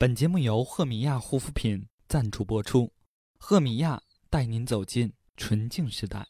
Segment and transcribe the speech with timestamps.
[0.00, 2.90] 本节目由赫米娅护肤品赞助播出，
[3.36, 6.26] 赫米娅带您走进纯净时代。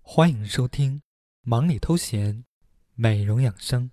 [0.00, 0.98] 欢迎收听
[1.40, 2.44] 《忙里偷闲，
[2.94, 3.90] 美容养生》。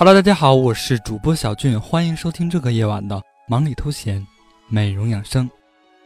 [0.00, 4.26] Hello，大家好，我是主播小俊，欢迎收听这个夜晚的忙里偷闲，
[4.66, 5.46] 美容养生。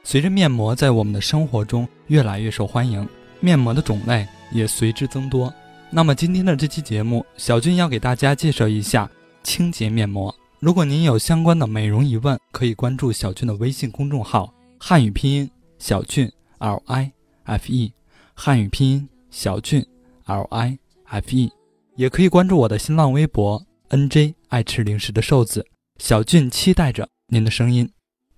[0.02, 5.54] 随着面膜在我们的生活中越来越受欢迎，面膜的种类也随之增多。
[5.90, 9.08] 那么今天的这期节目，小俊要给大家介绍一下
[9.44, 10.34] 清洁面膜。
[10.58, 17.12] 如果您有相关的美容疑问，可以关注小俊的微信公众号“汉语拼音小俊 L I
[17.44, 17.92] F E”，
[18.34, 19.86] 汉语拼音小俊
[20.24, 21.52] L I F E，
[21.94, 23.64] 也可以关注我的新浪微博。
[23.88, 25.66] N J 爱吃零食的瘦子
[25.98, 27.90] 小俊期待着您的声音。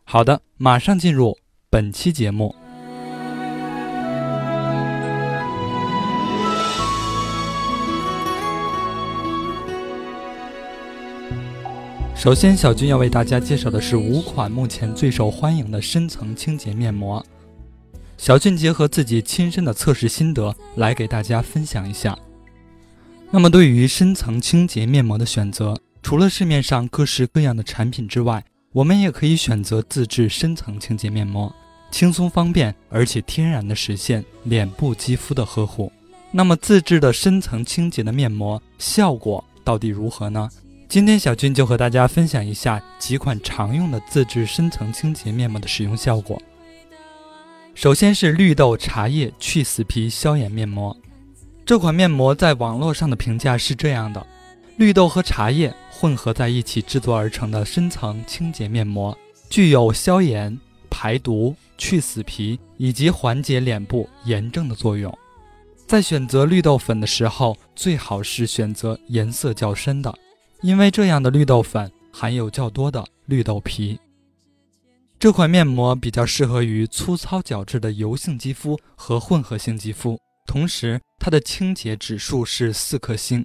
[0.02, 1.38] 好的，马上进入
[1.70, 2.54] 本期节目。
[12.14, 17.24] 首先，小俊要为大家介绍的是五款目前最受欢迎的深层清洁面膜。
[18.18, 22.18] 小俊结合自己亲身的测试心得来给大家分享一下。
[23.30, 31.52] 那么，对于深层清洁面膜的选择，除了市面上各式各样的产品之外，我们也可以选择自制深层清洁面膜，
[31.90, 35.92] 轻松方便，而且天然的实现脸部肌肤的呵护。
[36.30, 40.48] 那么，自制的深层清洁的面膜效果到底如何呢？
[40.88, 46.40] 今天小军就和大家分享一下几款常用的自制深层清洁面膜的使用效果。
[47.74, 50.96] 首先是绿豆茶叶去死皮消炎面膜。
[51.66, 54.24] 这款面膜在网络上的评价是这样的：
[54.76, 59.18] 绿豆和茶叶混合在一起制作而成的深层清洁面膜，
[59.50, 60.56] 具有消炎、
[60.88, 65.12] 排毒、去死皮以及缓解脸部炎症的作用。
[65.88, 70.16] 在选择绿豆粉的时候，最好是选择颜色较深的，
[70.62, 73.98] 因为这样的绿豆粉含有较多的绿豆皮。
[75.18, 80.16] 这款面膜比较适合于粗糙角质的油性肌肤和混合性肌肤。
[80.46, 83.44] 同时，它的清洁指数是四颗星。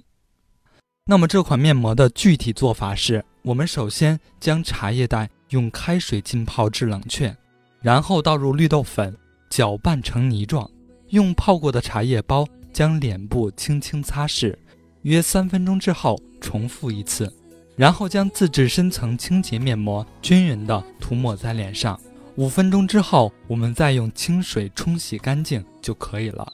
[1.04, 7.36] 那么这款面膜的具体做法是：我们首先将茶叶袋用开水浸泡至冷却，
[7.80, 9.14] 然后倒入绿豆粉，
[9.50, 10.70] 搅拌成泥状，
[11.08, 14.56] 用泡过的茶叶包将脸部轻轻擦拭，
[15.02, 17.30] 约三分钟之后重复一次，
[17.76, 22.00] 然后将自制深层清洁面膜均匀地涂抹在脸上。
[22.36, 26.50] 五分钟之后，我们再用清水冲洗干净就可以了。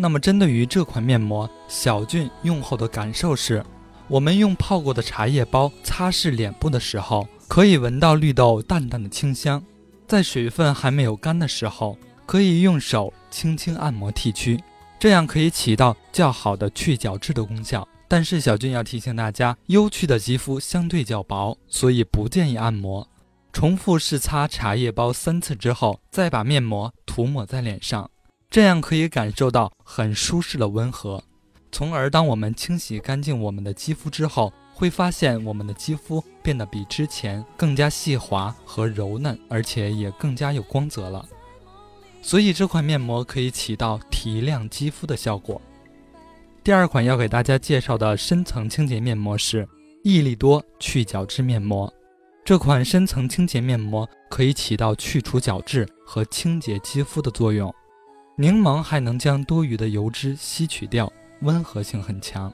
[0.00, 3.62] 那么，针对于这款面膜，小俊用后的感受是：
[4.08, 9.62] 我们用泡过的茶叶包擦拭脸部的时候，可以闻到绿豆淡淡的清香。
[10.08, 14.58] 在水分还没有干的时候，可以用手轻轻按摩剃须，
[14.98, 17.86] 这样可以起到较好的去角质的功效。
[18.08, 23.06] 但是，小俊要提醒大家，幽区的肌肤相对较薄，所以不建议按摩。
[23.52, 28.10] 重复试擦茶叶包三次之后，再把面膜涂抹在脸上。
[28.50, 31.22] 这样可以感受到很舒适的温和，
[31.70, 41.24] 从而当我们清洗干净我们的肌肤之后，会发现我们的肌肤变得比之前更加细滑和柔嫩，而且也更加有光泽了。
[42.20, 45.62] 所以这款面膜可以起到提亮肌肤的效果。
[46.64, 49.66] 第二款要给大家介绍的深层清洁面膜是
[50.02, 51.92] 益力多去角质面膜。
[52.44, 57.72] 这款深层清洁面膜可以起到去除角质和清洁肌肤的作用。
[58.36, 62.52] 柠檬还能将多余的油脂吸取掉，温和性很强。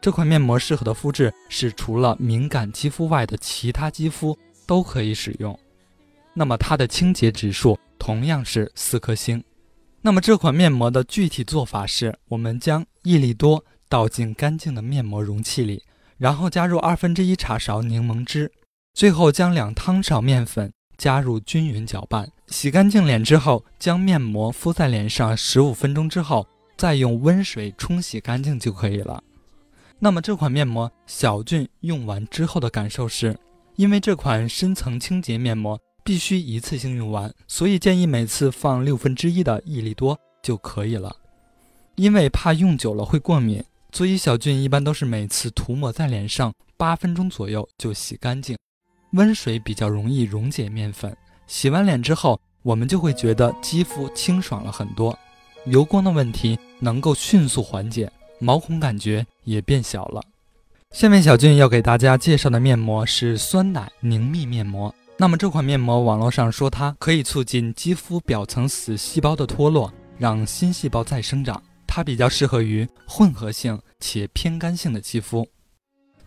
[0.00, 4.36] 这款面膜适合的肤质是除了敏感肌肤外的其他肌肤
[4.66, 5.56] 都可以使用。
[6.34, 9.42] 那么它的清洁指数同样是四颗星。
[10.00, 15.82] 那么这款面膜的具体做法是：我们将益力多倒进干净的面膜容器里，
[16.16, 18.50] 然后加入二分之一茶勺柠檬汁，
[18.94, 20.72] 最后将两汤勺面粉。
[20.98, 29.22] 加入均匀搅拌，洗干净脸之后，将面膜敷在脸上十五分钟之后，再用温水冲洗干净就可以了。
[30.00, 33.38] 那么这款面膜小俊用完之后的感受是，
[33.76, 41.14] 因为这款深层清洁面膜必须一次性用完，所以建议每次放六分之一的益力多就可以了。
[41.94, 43.62] 因为怕用久了会过敏，
[43.92, 48.58] 所以小俊一般都是每次涂抹在脸上八分钟左右就洗干净。
[49.12, 51.16] 温水比较容易溶解面粉，
[51.50, 55.18] 洗完脸之后，我们就会觉得肌肤清爽了很多，
[55.66, 58.08] 油光的问题能够迅速缓解，
[58.38, 60.22] 毛孔感觉也变小了。
[60.92, 64.94] 下面小俊要给大家介绍的面膜是酸奶凝密面膜。
[65.16, 71.60] 那么这款面膜，网络上说它可以促进肌肤表层死细胞的脱落，让新细胞再生长。
[71.84, 75.44] 它比较适合于混合性且偏干性的肌肤。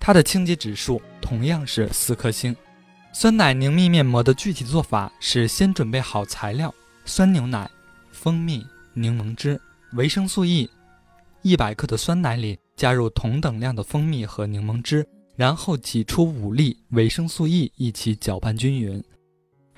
[0.01, 2.53] 它的清洁指数同样是四颗星。
[3.15, 6.73] 酸奶凝蜜面膜的具体做法是：先准备好材料，
[7.05, 7.69] 酸牛奶、
[8.11, 9.61] 蜂蜜、柠檬汁、
[9.93, 10.67] 维生素 E。
[11.43, 15.07] 一百克的酸奶里加入同等量的蜂蜜和柠檬汁。
[15.35, 19.03] 然后挤出五粒维生素 E，一起搅拌均匀。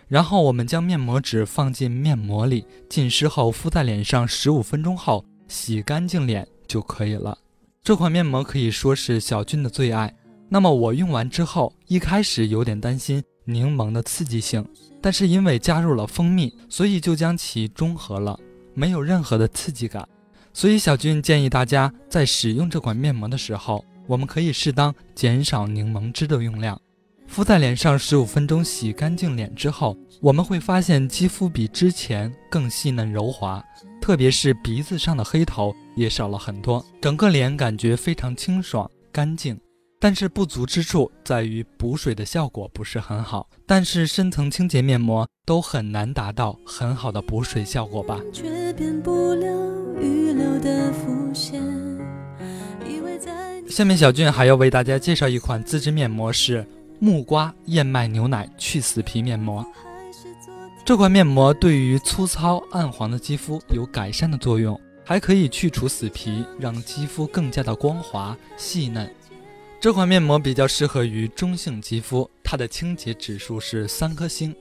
[0.08, 7.38] 然后我们将面膜纸放进面膜里，浸湿后敷在脸上十五分钟后洗干净脸就可以了。
[7.82, 10.14] 这款面膜可以说是小俊的最爱。
[10.50, 14.66] 那么我用完之后，一开始有点担心柠檬的刺激性，
[15.02, 18.40] 但是因为加入了蜂蜜，所以就将其中和了，
[18.74, 20.08] 没有任何的刺激感。
[20.54, 23.84] 所以小俊建议大家在使用这款面膜的时候。
[24.08, 26.80] 我们可以适当减少柠檬汁的用量，
[27.26, 33.66] 敷在脸上十五分钟，洗干净脸之后，我们会发现肌肤比之前更细嫩柔滑，
[34.00, 39.60] 特别是鼻子上的黑头也少了很多，整个脸感觉非常清爽干净。
[40.00, 48.20] 但是不足之处在于补水的效果不是很好，但是深层清洁面膜都很难达到很好的补水效果吧。
[48.32, 49.48] 却变不了
[50.00, 51.64] 预留的伏线。
[53.68, 56.66] 下面小俊还要为大家介绍一款自制面膜，是
[57.00, 59.66] 木瓜燕麦牛奶去死皮面膜。
[60.86, 69.12] 这款面膜对于粗糙暗黄的肌肤有改善的作用，还可以去除死皮，让肌肤更加的光滑细嫩。
[69.86, 74.52] 这款面膜比较适合于中性肌肤，它的清洁指数是三颗星。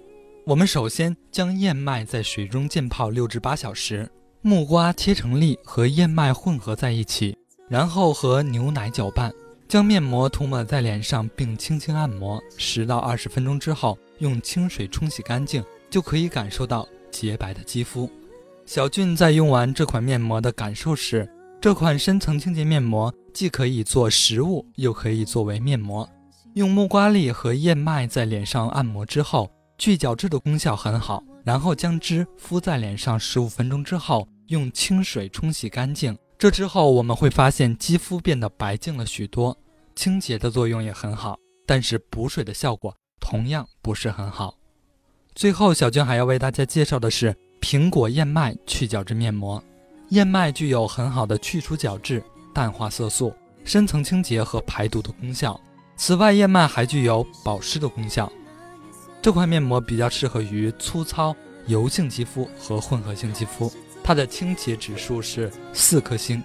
[0.44, 4.06] 我们首先将燕麦在水中浸泡六至八小时，
[4.42, 7.34] 木瓜切成粒和燕麦混合在一起。
[7.70, 9.32] 然后和牛奶搅拌，
[9.66, 12.38] 将面膜涂抹在脸上，并轻轻按摩。
[12.58, 18.10] 十到二十分钟之后，用清水冲洗干净，就可以感受到洁白的肌肤。
[18.66, 21.26] 小俊在用完这款面膜的感受是，
[21.62, 26.08] 这款深层清洁面膜既可以做食物，又可以作为面膜。
[26.54, 31.22] 用木瓜粒和燕麦在脸上按摩之后，去角质的功效很好。
[31.44, 36.16] 然后将汁敷在脸上十五分钟之后，用清水冲洗干净。
[36.38, 39.54] 这之后，我们会发现肌肤变得白净了许多，
[39.94, 41.36] 清洁的作用也很好，
[41.66, 44.56] 但是补水的效果同样不是很好。
[45.34, 49.62] 最后，小娟还要为大家介绍的是苹果燕麦去角质面膜。
[50.10, 52.22] 燕麦具有很好的去除角质、
[52.54, 53.34] 淡化色素、
[53.64, 55.60] 深层清洁和排毒的功效。
[55.96, 58.30] 此外，燕麦还具有保湿的功效。
[59.20, 61.34] 这款面膜比较适合于粗糙
[61.66, 63.70] 油性肌肤和混合性肌肤。
[64.02, 66.42] 它的清洁指数是四颗星。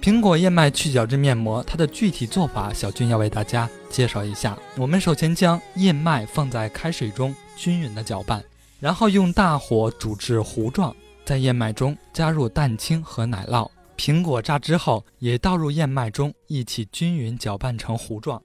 [0.00, 4.56] 苹果燕麦去角质面膜，它的具体做法，小军要为大家介绍一下。
[4.76, 8.44] 我们首先将燕麦放在开水中均匀的搅拌，
[8.78, 13.68] 然后用大火煮至糊状，在燕麦中加入蛋清和奶酪。
[13.96, 18.42] 苹果榨汁后也倒入燕麦中，一起均匀搅拌成糊状。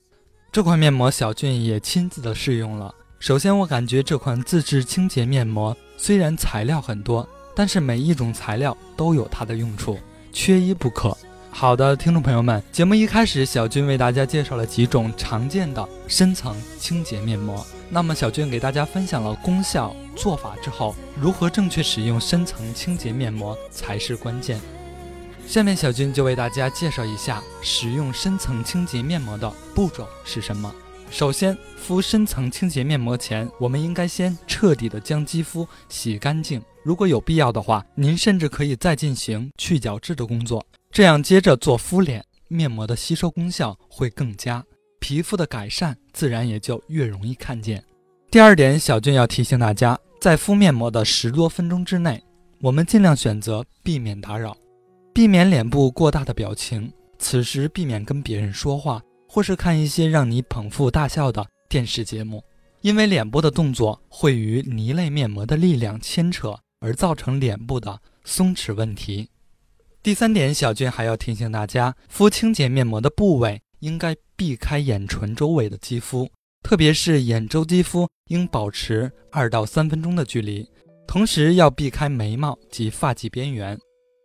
[0.51, 2.93] 这款面膜小俊也亲自的试用了。
[3.19, 7.27] 首先，我感觉这款自制清洁面膜虽然材料很多。
[7.55, 9.99] 但是每一种材料都有它的用处，
[10.31, 11.17] 缺一不可。
[11.51, 17.61] 好的，听众朋友们，节目一开始，小俊为大家介绍了几种常见的深层清洁面膜。
[17.89, 24.57] 那么，小俊给大家分享了功效、做法之后，如何正确使用深层清洁面膜才是关键。
[25.49, 30.71] 下面，小军就为大家介绍一下使用深层清洁面膜的步骤是什么。
[31.09, 36.61] 首先，敷深层清洁面膜前，我们应该先彻底的将肌肤洗干净。
[36.83, 44.63] 如果有必要的话，您甚至可以再进行去角质的工作，这样接着做敷脸，面膜的吸收功效会更佳，
[44.99, 47.83] 皮肤的改善自然也就越容易看见。
[48.29, 52.23] 第二点，小俊要提醒大家，在敷面膜的十多分钟之内，
[52.61, 54.55] 我们尽量选择避免打扰，
[55.19, 62.41] 避免脸部过大的表情，此时避免跟别人说话，或是看一些让你捧腹大笑的电视节目，
[62.79, 66.57] 因为脸部的动作会与泥类面膜的力量牵扯。
[66.79, 69.27] 而造成脸部的松弛问题。
[70.01, 76.29] 第三点，小俊还要提醒大家，敷清洁面膜的部位应该避开眼唇周围的肌肤，
[76.63, 80.65] 特别是眼周肌肤应保持二到三分钟的距离，
[81.05, 83.77] 同时要避开眉毛及发际边缘。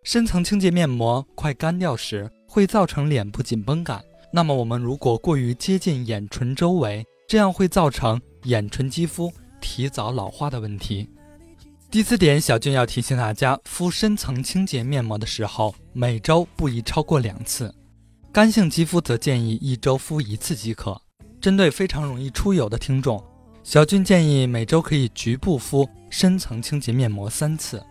[0.05, 4.05] 深层清洁面膜快干掉时，会造成脸部紧绷感。
[4.31, 9.33] 那么我们如果过于接近眼唇周围，这样会造成眼唇肌肤
[9.63, 11.09] 提早老化的问题。
[11.91, 17.75] 第四点，小俊要提醒大家，敷深层清洁面膜的时候，每周不宜超过两次。
[18.31, 21.01] 干性肌肤则建议一周敷一次即可。
[21.41, 23.25] 针对非常容易出油的听众，
[23.63, 27.83] 小俊建议每周可以局部敷深层清洁面膜三次。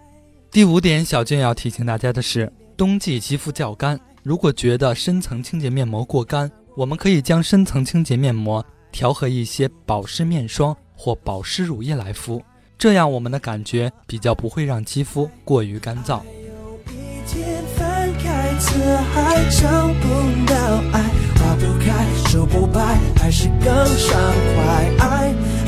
[0.54, 4.00] 第五点，小俊要提醒大家的是，冬季肌肤较干。
[4.22, 12.40] 如果觉得深层清洁面膜过干，我们可以将深层清洁面膜调和一些保湿面霜或保湿乳液来敷，
[12.78, 16.20] 这样我们的感觉比较不会让肌肤过于干燥。
[16.20, 16.94] 还有一
[17.26, 18.54] 天翻开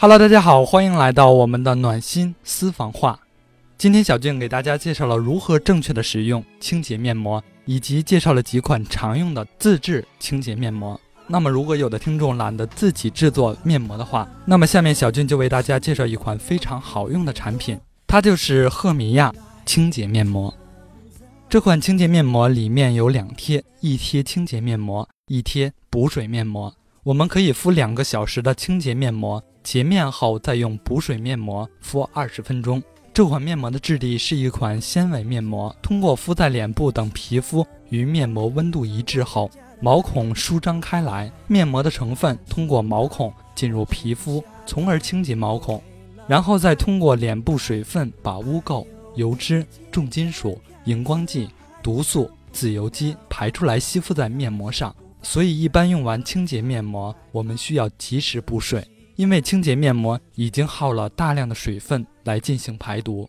[0.00, 3.18] Hello，大家好，欢迎来到我们的暖心私房话。
[3.76, 11.00] 今天小俊给大家介绍了如何正确的使用清洁面膜，以及介绍了几款常用的自制清洁面膜。
[11.26, 17.76] 那么，如果有的听众懒得自己制作面膜的话，那么下面小俊就为大家介绍一款非常好用的产品，
[18.06, 19.34] 它就是赫米亚
[19.66, 20.54] 清洁面膜。
[21.48, 26.72] 这款清洁面膜里面有两贴，一贴清洁面膜，一贴补水面膜。
[27.02, 32.82] 我们可以敷两个小时的清洁面膜，洁面后再用补水面膜敷二十分钟。
[33.12, 39.50] 这款面膜的质地是一款纤维面膜，通过敷在脸部等皮肤与面膜温度一致后，
[39.80, 45.82] 毛孔舒张开来，面膜的成分通过毛孔进入皮肤，从而清洁毛孔，
[46.28, 48.86] 然后再通过脸部水分把污垢、
[49.16, 51.48] 油脂、重金属、荧光剂、
[51.82, 54.94] 毒素、自由基排出来，吸附在面膜上。
[55.22, 58.86] 所以，一般用完清洁面膜，我们需要及时补水。
[59.18, 63.28] 因为清洁面膜已经耗了大量的水分来进行排毒，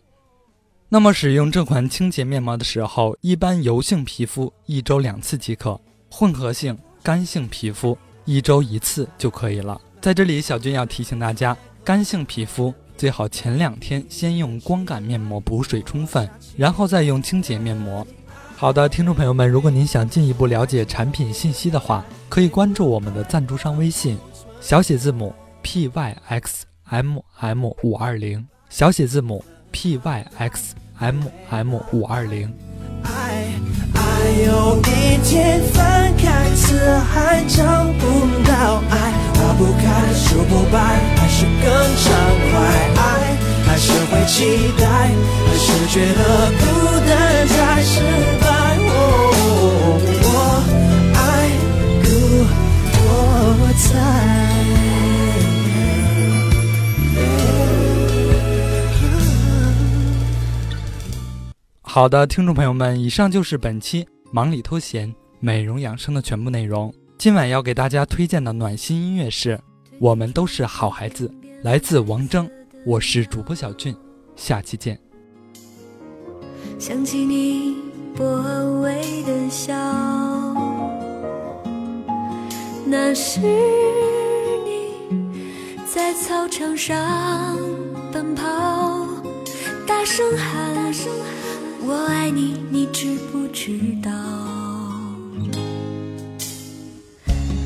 [0.88, 9.80] 那么使用这款清洁面膜的时候，一般油性皮肤一周两次即可，混合性干性皮肤一周一次就可以了。
[10.00, 18.06] 在这里，小军要提醒大家，干性皮肤最好前两天先用光感面膜补水充分，然后再用清洁面膜。
[18.56, 24.16] 好的，听众朋友们，如果您想进一步了解产品信息的话，可以关注我们的赞助商微信，
[24.60, 25.34] 小写字母。
[25.62, 32.52] P y x m m 五二零小写字母 p y x m m 五二零。
[33.02, 33.10] 爱
[33.94, 34.00] 爱
[34.44, 37.62] 有一天分开，似海找
[37.98, 38.04] 不
[38.46, 40.78] 到爱，花不开，树不白，
[41.16, 42.06] 还是更畅
[42.50, 42.52] 快。
[42.96, 43.00] 爱
[43.66, 44.84] 还是会期待，
[45.46, 46.62] 还是觉得孤
[47.08, 47.10] 单
[47.48, 48.00] 才是
[48.40, 48.46] 白。
[50.22, 50.34] 我
[51.14, 51.18] 爱
[52.02, 52.06] 故
[53.06, 53.08] 我
[53.74, 54.29] 在。
[61.92, 66.94] 好的，听众朋友们，以上就是本期忙里偷闲美容养生的全部内容。
[67.18, 69.56] 今晚要给大家推荐的暖心音乐是
[69.98, 71.26] 《我们都是好孩子》，
[71.64, 72.48] 来自王铮。
[72.86, 73.92] 我是主播小俊，
[74.36, 74.96] 下期见。
[76.78, 77.76] 想起你
[78.16, 78.24] 薄
[78.82, 79.74] 微的笑，
[82.86, 84.94] 那是你
[85.92, 87.58] 在操场上
[88.12, 88.44] 奔跑，
[89.88, 90.70] 大声喊。
[91.82, 94.10] 我爱你，你知不知道？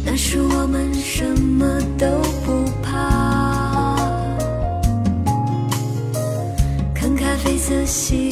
[0.05, 2.07] 那时我们什么都
[2.47, 3.97] 不怕，
[6.95, 8.24] 看咖啡色夕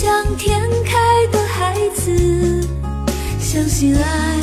[0.00, 2.12] 像天开的孩子，
[3.40, 4.37] 相信爱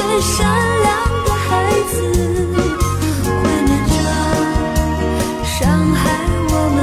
[0.00, 0.38] 最善
[0.82, 0.88] 良
[1.24, 1.48] 的孩
[1.90, 1.94] 子，
[3.26, 3.32] 怀
[3.66, 3.92] 念着
[5.44, 5.58] 伤
[5.92, 6.00] 害
[6.48, 6.78] 我们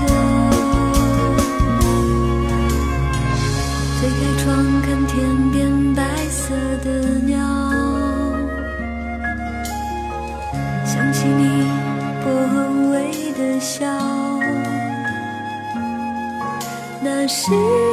[0.00, 0.08] 的。
[3.98, 4.44] 推开窗
[4.80, 5.12] 看天
[5.52, 5.54] 边
[5.94, 6.00] 白
[6.30, 6.40] 色
[6.82, 6.88] 的
[7.26, 7.36] 鸟，
[10.86, 11.40] 想起你
[12.24, 12.26] 薄
[13.36, 13.84] 的笑，
[17.02, 17.91] 那是。